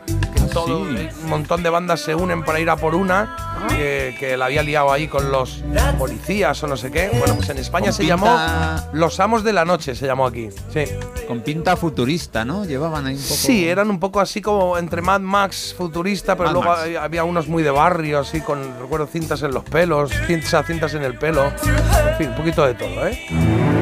Todo, 0.65 0.79
un 0.81 1.29
montón 1.29 1.63
de 1.63 1.71
bandas 1.71 2.01
se 2.01 2.15
unen 2.15 2.43
para 2.45 2.59
ir 2.61 2.71
a 2.71 2.77
por 2.77 2.95
una. 2.95 3.53
Que, 3.69 4.15
que 4.21 4.37
la 4.37 4.47
había 4.47 4.63
liado 4.63 4.93
ahí 4.93 5.09
con 5.09 5.31
los 5.33 5.63
policías 5.99 6.63
o 6.63 6.67
no 6.67 6.77
sé 6.77 6.91
qué. 6.91 7.11
Bueno, 7.19 7.35
pues 7.37 7.49
en 7.49 7.59
España 7.59 7.87
Con 7.87 7.93
se 7.95 8.03
pinta- 8.03 8.17
llamó 8.17 8.89
Los 8.93 9.19
Amos 9.21 9.45
de 9.45 9.53
la 9.53 9.65
Noche, 9.65 9.95
se 9.95 10.07
llamó 10.07 10.27
aquí. 10.27 10.49
Sí. 10.73 10.85
Con 11.27 11.41
pinta 11.41 11.77
futurista, 11.77 12.45
¿no? 12.45 12.65
Llevaban 12.65 13.07
ahí 13.07 13.15
un 13.15 13.21
poco. 13.23 13.35
Sí, 13.35 13.67
eran 13.69 13.91
un 13.91 13.99
poco 13.99 14.21
así 14.21 14.41
como 14.43 14.77
entre 14.79 15.03
Mad 15.03 15.21
Max 15.21 15.75
futurista, 15.77 16.37
pero 16.37 16.51
Mad 16.51 16.55
luego 16.55 16.69
Max. 16.71 16.89
había 17.01 17.25
unos 17.25 17.49
muy 17.49 17.63
de 17.63 17.71
barrio, 17.71 18.21
así 18.21 18.41
con, 18.41 18.59
recuerdo, 18.81 19.07
cintas 19.07 19.43
en 19.43 19.53
los 19.53 19.65
pelos, 19.65 20.11
cintas, 20.27 20.67
cintas 20.67 20.95
en 20.95 21.03
el 21.03 21.19
pelo. 21.19 21.47
En 21.47 22.17
fin, 22.19 22.29
un 22.29 22.37
poquito 22.37 22.65
de 22.67 22.75
todo, 22.75 23.07
¿eh? 23.07 23.76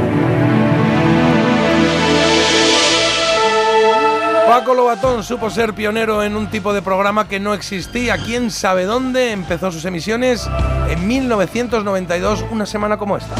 Paco 4.54 4.72
Lobatón 4.72 5.24
supo 5.24 5.50
ser 5.50 5.74
pionero 5.74 6.22
en 6.22 6.36
un 6.36 6.46
tipo 6.48 6.72
de 6.72 6.80
programa 6.80 7.26
que 7.26 7.40
no 7.40 7.54
existía. 7.54 8.18
¿Quién 8.18 8.52
sabe 8.52 8.84
dónde? 8.84 9.32
Empezó 9.32 9.72
sus 9.72 9.84
emisiones 9.84 10.48
en 10.88 11.08
1992, 11.08 12.44
una 12.52 12.64
semana 12.64 12.96
como 12.96 13.16
esta. 13.16 13.34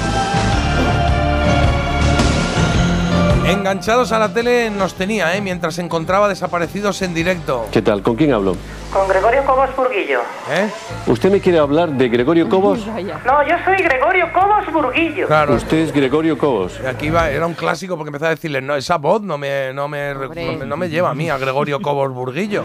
Enganchados 3.47 4.11
a 4.11 4.19
la 4.19 4.35
tele 4.35 4.71
nos 4.71 4.95
tenía, 4.95 5.37
¿eh? 5.37 5.41
mientras 5.41 5.79
encontraba 5.79 6.29
desaparecidos 6.29 7.01
en 7.03 7.15
directo. 7.15 7.65
¿Qué 7.71 7.81
tal? 7.81 8.03
¿Con 8.03 8.17
quién 8.17 8.33
hablo? 8.33 8.57
Con 8.95 9.09
Gregorio 9.09 9.45
Cobos 9.45 9.75
Burguillo. 9.75 10.21
¿Eh? 10.49 10.71
¿Usted 11.09 11.29
me 11.29 11.41
quiere 11.41 11.59
hablar 11.59 11.91
de 11.91 12.09
Gregorio 12.09 12.49
Cobos? 12.49 12.87
No, 13.27 13.43
yo 13.47 13.57
soy 13.65 13.77
Gregorio 13.83 14.33
Cobos 14.33 14.73
Burguillo. 14.73 15.27
Claro. 15.27 15.55
Usted 15.55 15.79
es 15.79 15.93
Gregorio 15.93 16.39
Cobos. 16.39 16.79
Aquí 16.81 17.07
iba, 17.07 17.29
era 17.29 17.45
un 17.45 17.55
clásico 17.55 17.97
porque 17.97 18.11
empezaba 18.11 18.31
a 18.31 18.35
decirle, 18.37 18.63
no, 18.63 18.77
esa 18.77 18.99
voz 18.99 19.21
no 19.23 19.37
me, 19.37 19.73
no 19.75 19.89
me, 19.89 20.15
no 20.15 20.29
me, 20.29 20.57
no 20.67 20.77
me 20.77 20.89
lleva 20.89 21.11
a 21.11 21.15
mí, 21.15 21.29
a 21.29 21.37
Gregorio 21.39 21.81
Cobos 21.83 22.13
Burguillo. 22.13 22.63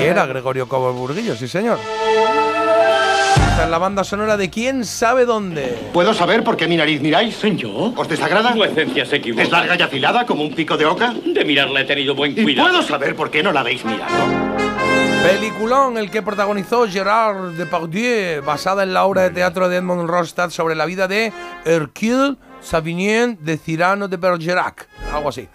Y 0.00 0.04
era 0.04 0.26
Gregorio 0.26 0.68
Cobos 0.68 0.96
Burguillo, 0.96 1.36
sí 1.36 1.46
señor. 1.46 1.78
Esta 3.36 3.64
es 3.64 3.70
la 3.70 3.78
banda 3.78 4.02
sonora 4.02 4.36
de 4.36 4.50
quién 4.50 4.84
sabe 4.84 5.24
dónde. 5.26 5.78
¿Puedo 5.92 6.12
saber 6.12 6.42
por 6.42 6.56
qué 6.56 6.66
mi 6.66 6.76
nariz 6.76 7.00
miráis? 7.00 7.36
¿Soy 7.36 7.54
yo? 7.56 7.92
¿Os 7.96 8.08
desagrada? 8.08 8.52
Tu 8.52 8.64
esencia 8.64 9.06
se 9.06 9.16
equivoca. 9.16 9.42
¿Es 9.44 9.50
larga 9.50 9.76
y 9.78 9.82
afilada 9.82 10.26
como 10.26 10.42
un 10.42 10.52
pico 10.54 10.76
de 10.76 10.86
oca? 10.86 11.14
De 11.24 11.44
mirarla 11.44 11.82
he 11.82 11.84
tenido 11.84 12.14
buen 12.16 12.32
¿Y 12.36 12.42
cuidado. 12.42 12.68
puedo 12.68 12.82
saber 12.82 13.14
por 13.14 13.30
qué 13.30 13.42
no 13.42 13.52
la 13.52 13.60
habéis 13.60 13.84
mirado? 13.84 14.12
Peliculón, 15.22 15.98
el 15.98 16.10
que 16.10 16.22
protagonizó 16.22 16.86
Gerard 16.88 17.52
Depardieu, 17.52 18.42
basada 18.44 18.82
en 18.82 18.94
la 18.94 19.04
obra 19.04 19.22
de 19.22 19.30
teatro 19.30 19.68
de 19.68 19.76
Edmond 19.78 20.08
Rostand 20.08 20.50
sobre 20.52 20.74
la 20.74 20.86
vida 20.86 21.08
de 21.08 21.32
Hercule 21.64 22.36
Savigny 22.60 23.36
de 23.40 23.58
Cyrano 23.58 24.08
de 24.08 24.16
Bergerac, 24.16 24.88
algo 25.12 25.28
así. 25.28 25.48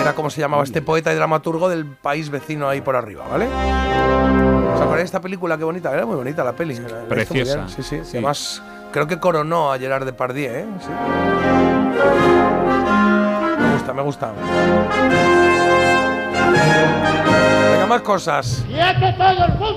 Era 0.00 0.14
como 0.14 0.28
se 0.30 0.40
llamaba 0.40 0.62
este 0.62 0.82
poeta 0.82 1.12
y 1.12 1.16
dramaturgo 1.16 1.68
del 1.68 1.86
país 1.86 2.28
vecino 2.30 2.68
ahí 2.68 2.82
por 2.82 2.94
arriba, 2.96 3.24
¿vale? 3.30 3.46
¿Os 4.74 4.80
acordáis 4.80 5.06
esta 5.06 5.20
película? 5.20 5.56
Qué 5.56 5.64
bonita, 5.64 5.92
era 5.92 6.04
muy 6.04 6.16
bonita 6.16 6.44
la 6.44 6.52
peli. 6.52 6.78
Muy 6.78 6.90
Preciosa. 7.08 7.54
bien, 7.56 7.68
Sí, 7.70 7.82
sí, 7.82 8.00
Sí. 8.04 8.10
Además, 8.18 8.62
creo 8.92 9.06
que 9.06 9.18
coronó 9.18 9.72
a 9.72 9.78
Gerard 9.78 10.04
Depardieu, 10.04 10.52
¿eh? 10.54 10.66
Sí. 10.80 10.88
Me 13.62 13.72
gusta, 13.72 13.92
me 13.94 14.02
gusta. 14.02 14.32
Más 17.88 18.02
cosas. 18.02 18.64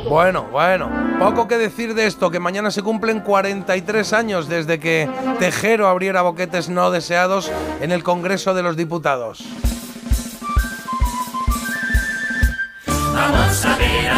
Bueno, 0.09 0.47
bueno, 0.51 0.89
poco 1.19 1.47
que 1.47 1.57
decir 1.57 1.93
de 1.93 2.07
esto, 2.07 2.31
que 2.31 2.39
mañana 2.39 2.71
se 2.71 2.81
cumplen 2.81 3.19
43 3.19 4.13
años 4.13 4.49
desde 4.49 4.79
que 4.79 5.07
Tejero 5.37 5.87
abriera 5.87 6.23
boquetes 6.23 6.69
no 6.69 6.89
deseados 6.89 7.51
en 7.81 7.91
el 7.91 8.03
Congreso 8.03 8.55
de 8.55 8.63
los 8.63 8.75
Diputados. 8.75 9.43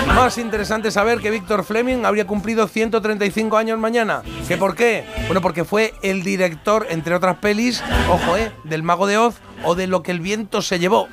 Más 0.08 0.38
interesante 0.38 0.92
saber 0.92 1.20
que 1.20 1.30
Víctor 1.30 1.64
Fleming 1.64 2.06
habría 2.06 2.26
cumplido 2.26 2.68
135 2.68 3.58
años 3.58 3.80
mañana. 3.80 4.22
¿Qué 4.48 4.56
por 4.56 4.76
qué? 4.76 5.06
Bueno, 5.26 5.42
porque 5.42 5.66
fue 5.66 5.94
el 6.02 6.24
director, 6.24 6.86
entre 6.90 7.16
otras 7.16 7.38
pelis, 7.38 7.84
ojo, 8.10 8.38
eh, 8.38 8.52
del 8.64 8.84
Mago 8.84 9.08
de 9.08 9.18
Oz 9.18 9.36
o 9.64 9.76
de 9.76 9.88
Lo 9.88 10.04
que 10.04 10.12
el 10.12 10.20
viento 10.20 10.62
se 10.62 10.80
llevó. 10.80 11.08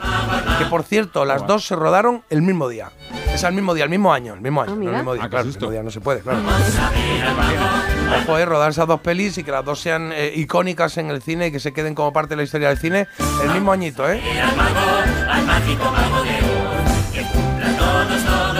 Que 0.58 0.66
por 0.66 0.82
cierto, 0.82 1.24
las 1.24 1.46
dos 1.46 1.66
se 1.66 1.76
rodaron 1.76 2.22
el 2.30 2.42
mismo 2.42 2.68
día. 2.68 2.90
Es 3.32 3.44
al 3.44 3.52
mismo 3.52 3.72
día, 3.74 3.84
el 3.84 3.90
mismo 3.90 4.12
año, 4.12 4.34
el 4.34 4.40
mismo 4.40 4.62
año, 4.62 4.74
no 4.74 4.82
el 4.90 4.96
mismo 4.96 5.14
día, 5.14 5.22
Ah, 5.24 5.28
claro, 5.28 5.42
el 5.46 5.54
mismo 5.54 5.70
día 5.70 5.82
no 5.82 5.90
se 5.90 6.00
puede, 6.00 6.20
claro. 6.20 6.40
Ojo, 8.24 8.38
eh, 8.38 8.44
rodar 8.44 8.70
esas 8.70 8.88
dos 8.88 9.00
pelis 9.00 9.38
y 9.38 9.44
que 9.44 9.52
las 9.52 9.64
dos 9.64 9.78
sean 9.80 10.10
eh, 10.12 10.32
icónicas 10.34 10.96
en 10.98 11.10
el 11.10 11.22
cine 11.22 11.48
y 11.48 11.52
que 11.52 11.60
se 11.60 11.72
queden 11.72 11.94
como 11.94 12.12
parte 12.12 12.30
de 12.30 12.36
la 12.38 12.42
historia 12.42 12.68
del 12.68 12.78
cine 12.78 13.06
el 13.44 13.50
mismo 13.50 13.70
añito, 13.70 14.10
¿eh? 14.10 14.20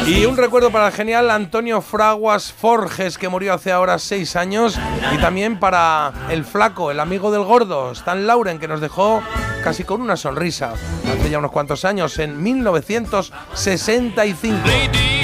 Y 0.08 0.24
un 0.24 0.38
recuerdo 0.38 0.70
para 0.70 0.86
el 0.86 0.94
genial 0.94 1.30
Antonio 1.30 1.82
Fraguas 1.82 2.50
Forges, 2.50 3.18
que 3.18 3.28
murió 3.28 3.52
hace 3.52 3.72
ahora 3.72 3.98
seis 3.98 4.36
años. 4.36 4.78
Y 5.14 5.18
también 5.18 5.60
para 5.60 6.14
el 6.30 6.46
flaco, 6.46 6.90
el 6.90 6.98
amigo 6.98 7.30
del 7.30 7.44
gordo, 7.44 7.92
Stan 7.92 8.26
Lauren, 8.26 8.58
que 8.58 8.68
nos 8.68 8.80
dejó 8.80 9.22
casi 9.62 9.84
con 9.84 10.00
una 10.00 10.16
sonrisa 10.16 10.72
hace 10.72 11.28
ya 11.28 11.38
unos 11.38 11.52
cuantos 11.52 11.84
años, 11.84 12.18
en 12.18 12.42
1965. 12.42 15.17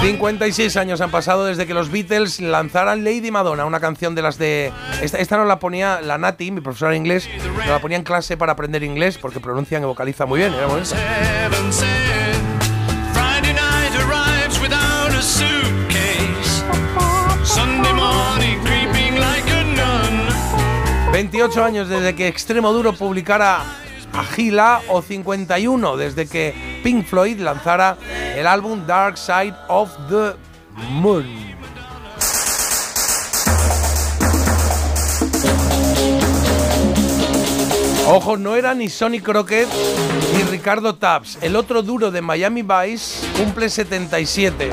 56 0.00 0.76
años 0.76 1.00
han 1.00 1.10
pasado 1.10 1.44
desde 1.44 1.66
que 1.66 1.74
los 1.74 1.90
Beatles 1.90 2.40
lanzaran 2.40 3.02
Lady 3.02 3.32
Madonna, 3.32 3.64
una 3.64 3.80
canción 3.80 4.14
de 4.14 4.22
las 4.22 4.38
de... 4.38 4.72
Esta, 5.02 5.18
esta 5.18 5.36
nos 5.36 5.48
la 5.48 5.58
ponía 5.58 6.00
la 6.00 6.18
Nati, 6.18 6.52
mi 6.52 6.60
profesora 6.60 6.92
de 6.92 6.98
inglés, 6.98 7.28
nos 7.56 7.66
la 7.66 7.80
ponía 7.80 7.96
en 7.96 8.04
clase 8.04 8.36
para 8.36 8.52
aprender 8.52 8.84
inglés 8.84 9.18
porque 9.18 9.40
pronuncian 9.40 9.82
y 9.82 9.86
vocaliza 9.86 10.24
muy 10.24 10.38
bien. 10.38 10.54
Era 10.54 10.68
bonita. 10.68 10.96
Friday 13.12 13.52
night 13.52 13.92
arrives 13.96 14.60
without 14.60 15.10
a 15.10 15.20
suitcase. 15.20 16.62
Sunday 17.44 17.92
morning 17.92 18.60
creeping 18.64 19.18
like 19.18 19.50
a 19.50 19.64
nun. 19.64 21.12
28 21.12 21.64
años 21.64 21.88
desde 21.88 22.14
que 22.14 22.28
Extremo 22.28 22.72
Duro 22.72 22.92
publicara 22.92 23.64
Agila 24.12 24.80
o 24.88 25.02
51 25.02 25.96
desde 25.96 26.28
que 26.28 26.67
Pink 26.88 27.04
Floyd 27.04 27.38
lanzara 27.40 27.98
el 28.34 28.46
álbum 28.46 28.86
Dark 28.86 29.18
Side 29.18 29.54
of 29.68 29.90
the 30.08 30.32
Moon. 30.90 31.26
Ojo, 38.06 38.38
no 38.38 38.56
era 38.56 38.72
ni 38.72 38.88
Sonny 38.88 39.20
Crockett 39.20 39.68
ni 40.34 40.44
Ricardo 40.44 40.94
Taps. 40.94 41.36
El 41.42 41.56
otro 41.56 41.82
duro 41.82 42.10
de 42.10 42.22
Miami 42.22 42.62
Vice 42.62 43.26
cumple 43.36 43.68
77. 43.68 44.70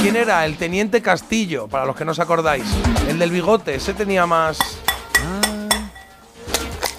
¿Quién 0.00 0.16
era? 0.16 0.46
El 0.46 0.56
teniente 0.56 1.02
Castillo, 1.02 1.68
para 1.68 1.84
los 1.84 1.94
que 1.94 2.06
no 2.06 2.12
os 2.12 2.20
acordáis. 2.20 2.64
El 3.06 3.18
del 3.18 3.30
bigote, 3.30 3.74
ese 3.74 3.92
tenía 3.92 4.24
más. 4.24 4.56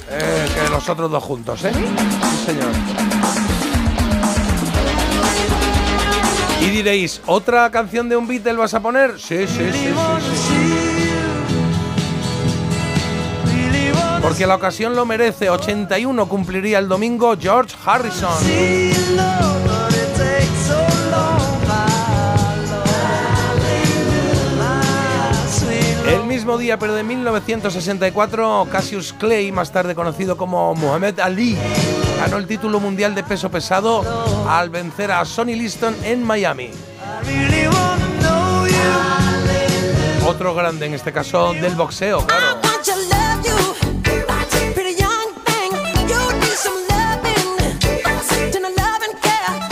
Eh, 0.08 0.48
que 0.53 0.70
los 0.70 0.88
otros 0.88 1.10
dos 1.10 1.24
juntos, 1.24 1.65
¿eh? 1.65 1.72
Sí, 1.74 2.46
señor. 2.46 3.42
Y 6.63 6.70
diréis, 6.70 7.22
¿otra 7.25 7.70
canción 7.70 8.08
de 8.08 8.15
un 8.15 8.25
Beatle 8.25 8.53
vas 8.53 8.74
a 8.74 8.79
poner? 8.79 9.20
Sí, 9.20 9.46
sí, 9.48 9.70
sí, 9.72 9.93
sí. 9.93 10.93
Porque 14.22 14.48
la 14.48 14.55
ocasión 14.55 14.96
lo 14.96 15.05
merece. 15.05 15.50
81 15.50 16.29
cumpliría 16.29 16.79
el 16.79 16.88
domingo 16.88 17.36
George 17.38 17.75
Harrison. 17.86 18.32
El 26.08 26.24
mismo 26.25 26.58
día, 26.58 26.79
pero 26.79 26.96
de 26.96 27.03
1964, 27.03 28.67
Cassius 28.72 29.12
Clay, 29.12 29.51
más 29.51 29.74
tarde 29.74 29.93
conocido 29.93 30.38
como 30.38 30.74
Muhammad 30.75 31.20
Ali, 31.20 31.58
ganó 32.17 32.38
el 32.38 32.48
título 32.48 32.79
mundial 32.79 33.15
de 33.15 33.24
peso 33.24 33.50
pesado 33.50 34.03
al 34.48 34.70
vencer 34.70 35.12
a 35.12 35.25
Sonny 35.25 35.55
Liston 35.55 35.96
en 36.03 36.24
Miami. 36.24 36.72
Otro 40.25 40.55
grande, 40.55 40.86
en 40.86 40.93
este 40.93 41.12
caso 41.12 41.53
del 41.53 41.75
boxeo, 41.75 42.25
claro. 42.25 42.62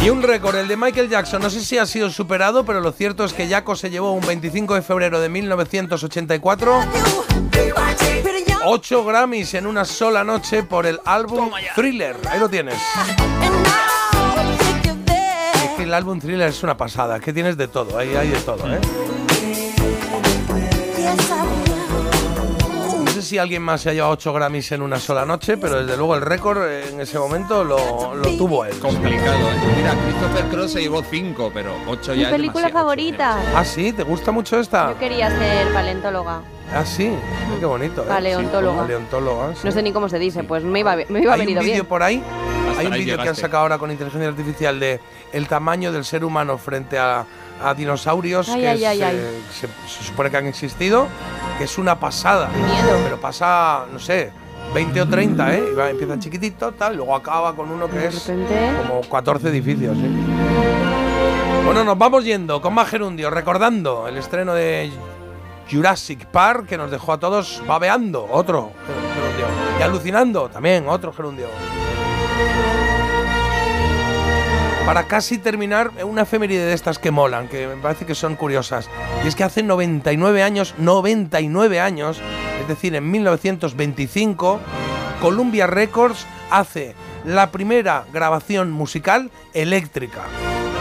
Y 0.03 0.09
un 0.09 0.23
récord, 0.23 0.55
el 0.55 0.67
de 0.67 0.77
Michael 0.77 1.09
Jackson, 1.09 1.43
no 1.43 1.49
sé 1.51 1.61
si 1.61 1.77
ha 1.77 1.85
sido 1.85 2.09
superado, 2.09 2.65
pero 2.65 2.81
lo 2.81 2.91
cierto 2.91 3.23
es 3.23 3.33
que 3.33 3.47
Jaco 3.47 3.75
se 3.75 3.91
llevó 3.91 4.13
un 4.13 4.25
25 4.25 4.73
de 4.73 4.81
febrero 4.81 5.21
de 5.21 5.29
1984 5.29 6.81
8 8.65 9.03
Grammys 9.05 9.53
en 9.55 9.65
una 9.65 9.85
sola 9.85 10.23
noche 10.23 10.63
por 10.63 10.85
el 10.85 10.99
álbum 11.05 11.49
Thriller. 11.75 12.15
Ahí 12.29 12.39
lo 12.39 12.49
tienes. 12.49 12.75
Es 15.55 15.69
que 15.77 15.83
el 15.83 15.93
álbum 15.93 16.19
Thriller 16.19 16.49
es 16.49 16.61
una 16.63 16.77
pasada, 16.77 17.17
es 17.17 17.21
que 17.23 17.33
tienes 17.33 17.57
de 17.57 17.67
todo, 17.67 17.97
ahí 17.97 18.15
hay 18.15 18.29
de 18.29 18.39
todo, 18.41 18.71
¿eh? 18.71 18.79
No 23.05 23.11
sé 23.11 23.21
si 23.23 23.37
alguien 23.37 23.61
más 23.63 23.81
se 23.81 23.89
ha 23.89 23.93
llevado 23.93 24.13
8 24.13 24.33
Grammys 24.33 24.71
en 24.73 24.81
una 24.81 24.99
sola 24.99 25.25
noche, 25.25 25.57
pero 25.57 25.83
desde 25.83 25.97
luego 25.97 26.15
el 26.15 26.21
récord 26.21 26.63
eh, 26.63 26.89
en 26.89 27.01
ese 27.01 27.17
momento 27.19 27.63
lo, 27.63 28.13
lo 28.15 28.37
tuvo 28.37 28.65
él. 28.65 28.77
Complicado, 28.79 29.37
¿eh? 29.37 29.73
Mira, 29.77 29.95
Christopher 30.05 30.45
Cross 30.49 30.71
se 30.73 30.81
llevó 30.81 31.03
5, 31.03 31.51
pero 31.53 31.73
8 31.87 32.11
Mi 32.13 32.19
ya 32.21 32.27
es 32.27 32.31
película 32.33 32.67
demasiado. 32.67 32.85
favorita. 32.85 33.37
Ah, 33.55 33.65
sí, 33.65 33.91
¿te 33.91 34.03
gusta 34.03 34.31
mucho 34.31 34.59
esta? 34.59 34.91
Yo 34.93 34.99
quería 34.99 35.29
ser 35.29 35.73
paleontóloga. 35.73 36.41
Ah, 36.73 36.85
sí, 36.85 37.11
qué 37.59 37.65
bonito. 37.65 38.01
¿eh? 38.03 38.05
Paleontóloga. 38.07 38.81
Paleontóloga, 38.83 39.55
sí. 39.55 39.61
No 39.65 39.71
sé 39.71 39.83
ni 39.83 39.91
cómo 39.91 40.07
se 40.07 40.17
dice, 40.19 40.43
pues 40.43 40.63
me 40.63 40.79
iba, 40.79 40.95
me 41.09 41.21
iba 41.21 41.33
Hay 41.33 41.41
un 41.41 41.47
vídeo 41.47 41.61
bien. 41.63 41.85
por 41.85 42.01
ahí, 42.01 42.23
Hasta 42.69 42.81
hay 42.81 42.87
un 42.87 42.93
vídeo 42.93 43.17
que 43.21 43.27
han 43.29 43.35
sacado 43.35 43.63
ahora 43.63 43.77
con 43.77 43.91
inteligencia 43.91 44.29
artificial 44.29 44.79
de 44.79 44.99
el 45.33 45.47
tamaño 45.47 45.91
del 45.91 46.05
ser 46.05 46.23
humano 46.23 46.57
frente 46.57 46.97
a, 46.97 47.25
a 47.61 47.73
dinosaurios 47.73 48.47
Ay, 48.49 48.61
que 48.61 48.67
ay, 48.69 48.83
es, 48.83 48.89
ay, 48.89 49.01
ay. 49.01 49.15
eh, 49.17 49.41
Se, 49.51 49.67
se 49.67 50.03
supone 50.05 50.29
que 50.31 50.37
han 50.37 50.47
existido, 50.47 51.07
que 51.57 51.65
es 51.65 51.77
una 51.77 51.99
pasada. 51.99 52.47
Miedo. 52.49 52.97
Pero 53.03 53.19
pasa, 53.19 53.83
no 53.91 53.99
sé, 53.99 54.31
20 54.73 55.01
o 55.01 55.07
30, 55.09 55.53
¿eh? 55.55 55.63
Va, 55.77 55.89
empieza 55.89 56.17
chiquitito, 56.19 56.71
tal, 56.71 56.95
luego 56.95 57.13
acaba 57.15 57.53
con 57.53 57.69
uno 57.69 57.89
que 57.89 58.05
es 58.07 58.31
como 58.87 59.01
14 59.01 59.49
edificios, 59.49 59.97
¿eh? 59.97 60.09
Bueno, 61.65 61.83
nos 61.83 61.97
vamos 61.97 62.23
yendo 62.23 62.61
con 62.61 62.73
más 62.73 62.89
gerundio, 62.89 63.29
recordando 63.29 64.07
el 64.07 64.17
estreno 64.17 64.53
de 64.53 64.85
Jurassic 65.71 66.25
Park 66.25 66.67
que 66.67 66.77
nos 66.77 66.91
dejó 66.91 67.13
a 67.13 67.19
todos 67.19 67.63
babeando, 67.65 68.27
otro 68.29 68.71
gerundio. 68.85 69.45
Y 69.79 69.81
alucinando, 69.83 70.49
también 70.49 70.87
otro 70.87 71.13
gerundio. 71.13 71.47
Para 74.85 75.07
casi 75.07 75.37
terminar, 75.37 75.91
una 76.03 76.23
efeméride 76.23 76.65
de 76.65 76.73
estas 76.73 76.99
que 76.99 77.11
molan, 77.11 77.47
que 77.47 77.67
me 77.67 77.77
parece 77.77 78.05
que 78.05 78.15
son 78.15 78.35
curiosas. 78.35 78.89
Y 79.23 79.27
es 79.27 79.35
que 79.35 79.43
hace 79.43 79.63
99 79.63 80.43
años, 80.43 80.75
99 80.77 81.79
años, 81.79 82.19
es 82.59 82.67
decir, 82.67 82.95
en 82.95 83.09
1925, 83.09 84.59
Columbia 85.21 85.67
Records 85.67 86.25
hace 86.49 86.95
la 87.23 87.51
primera 87.51 88.05
grabación 88.11 88.71
musical 88.71 89.31
eléctrica. 89.53 90.23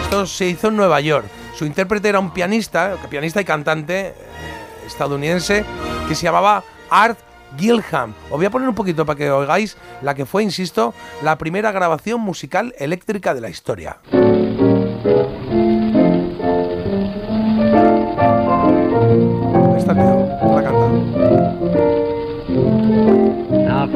Esto 0.03 0.27
se 0.27 0.47
hizo 0.47 0.69
en 0.69 0.77
Nueva 0.77 1.01
York. 1.01 1.27
Su 1.55 1.67
intérprete 1.67 2.09
era 2.09 2.19
un 2.19 2.33
pianista, 2.33 2.97
pianista 3.11 3.41
y 3.43 3.45
cantante 3.45 4.09
eh, 4.09 4.15
estadounidense, 4.91 5.65
que 6.09 6.15
se 6.15 6.25
llamaba 6.25 6.63
Art 6.91 7.19
Gilham. 7.57 8.15
Os 8.31 8.37
voy 8.37 8.47
a 8.47 8.51
poner 8.51 8.69
un 8.69 8.75
poquito 8.75 9.07
para 9.07 9.17
que 9.17 9.31
oigáis 9.31 9.77
la 10.03 10.15
que 10.15 10.27
fue, 10.27 10.43
insisto, 10.43 10.95
la 11.23 11.39
primera 11.39 11.73
grabación 11.73 12.21
musical 12.21 12.75
eléctrica 12.79 13.35
de 13.35 13.41
la 13.41 13.49
historia. 13.49 13.97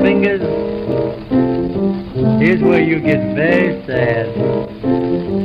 Fingers, 0.03 0.43
here's 2.43 2.61
where 2.61 2.83
you 2.83 3.01
get 3.01 3.35
very 3.35 3.81
sad. 3.87 4.27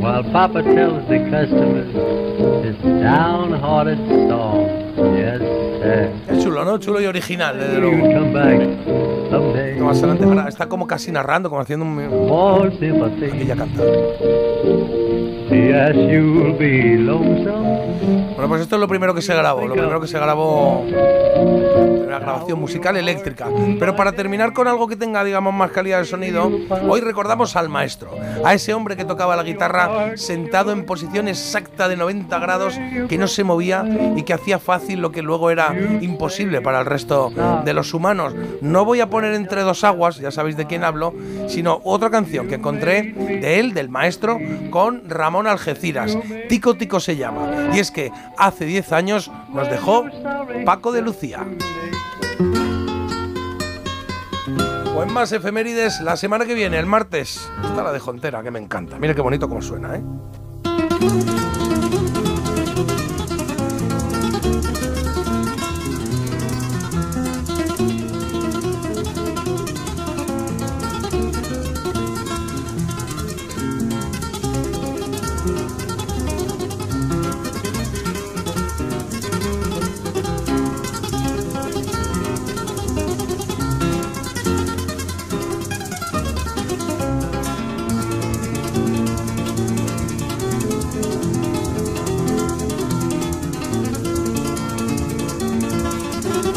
While 0.02 0.24
Papa 0.32 0.64
tells 0.64 1.08
the 1.08 1.20
customers 1.30 1.94
this 2.64 2.76
downhearted 3.02 4.00
song. 4.28 4.89
Es 6.30 6.44
chulo, 6.44 6.66
¿no? 6.66 6.78
Chulo 6.78 7.02
y 7.02 7.06
original, 7.06 7.58
desde 7.58 7.80
luego. 7.80 7.98
más 9.84 10.04
adelante, 10.04 10.50
está 10.50 10.68
como 10.68 10.88
casi 10.88 11.12
narrando, 11.12 11.50
como 11.50 11.62
haciendo 11.62 11.86
un... 11.86 12.28
More 12.28 12.72
sympathy. 12.78 13.30
Yes, 15.60 15.94
you'll 15.94 16.58
be 16.58 16.98
lonesome. 16.98 17.90
Bueno, 18.40 18.48
pues 18.48 18.62
esto 18.62 18.76
es 18.78 18.80
lo 18.80 18.88
primero 18.88 19.14
que 19.14 19.22
se 19.22 19.36
grabó, 19.36 19.68
lo 19.68 19.74
primero 19.74 20.00
que 20.00 20.08
se 20.08 20.18
grabó 20.18 20.86
la 22.10 22.20
grabación 22.20 22.60
musical 22.60 22.96
eléctrica. 22.96 23.48
Pero 23.78 23.96
para 23.98 24.14
terminar 24.14 24.54
con 24.54 24.68
algo 24.68 24.88
que 24.88 24.96
tenga, 24.96 25.24
digamos, 25.26 25.54
más 25.54 25.72
calidad 25.72 26.00
de 26.00 26.06
sonido, 26.06 26.50
hoy 26.88 27.02
recordamos 27.02 27.58
al 27.58 27.68
maestro, 27.68 28.12
a 28.46 28.54
ese 28.54 28.74
hombre 28.74 28.96
que 28.96 29.04
tocaba 29.04 29.36
la 29.36 29.44
guitarra 29.44 30.16
sentado 30.16 30.72
en 30.72 30.86
posición 30.86 31.28
exacta 31.28 31.90
de 31.90 31.98
90 31.98 32.40
grados, 32.40 32.80
que 33.10 33.18
no 33.18 33.28
se 33.28 33.44
movía 33.44 33.84
y 34.16 34.24
que 34.24 34.34
hacía 34.34 34.58
fácil 34.58 35.02
lo 35.02 35.12
que 35.12 35.22
luego 35.22 35.50
era 35.50 35.76
imposible 36.00 36.62
para 36.62 36.80
el 36.80 36.86
resto 36.86 37.32
de 37.66 37.74
los 37.74 37.94
humanos. 37.94 38.34
No 38.62 38.86
voy 38.86 39.02
a 39.02 39.10
poner 39.10 39.34
entre 39.34 39.64
dos 39.64 39.84
aguas, 39.84 40.18
ya 40.18 40.32
sabéis 40.32 40.56
de 40.56 40.66
quién 40.66 40.86
hablo, 40.86 41.14
sino 41.48 41.82
otra 41.84 42.10
canción 42.10 42.48
que 42.48 42.56
encontré 42.56 43.14
de 43.14 43.60
él, 43.60 43.74
del 43.74 43.90
maestro, 43.90 44.40
con 44.70 45.10
Ramón 45.10 45.46
Algeciras. 45.50 46.18
Tico 46.48 46.76
Tico 46.76 47.00
se 47.00 47.18
llama. 47.18 47.70
Y 47.74 47.80
es 47.80 47.92
que 47.92 48.12
hace 48.38 48.66
10 48.66 48.92
años 48.94 49.32
nos 49.52 49.70
dejó 49.70 50.06
Paco 50.66 50.92
de 50.92 51.02
Lucía. 51.02 51.46
O 54.96 55.04
en 55.04 55.14
más 55.14 55.32
efemérides, 55.32 56.02
la 56.02 56.18
semana 56.18 56.46
que 56.46 56.54
viene, 56.54 56.78
el 56.78 56.86
martes, 56.86 57.50
está 57.64 57.84
la 57.84 57.92
de 57.92 58.00
Jontera, 58.00 58.44
que 58.44 58.52
me 58.52 58.60
encanta. 58.60 58.98
Mira 59.00 59.16
qué 59.16 59.22
bonito 59.22 59.48
como 59.48 59.62
suena, 59.62 59.96
¿eh? 59.96 60.02